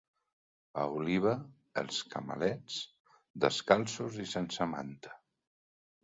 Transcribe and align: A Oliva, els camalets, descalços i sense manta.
A 0.83 0.83
Oliva, 0.99 1.33
els 1.81 1.99
camalets, 2.13 2.77
descalços 3.43 4.17
i 4.25 4.25
sense 4.31 4.67
manta. 4.71 5.13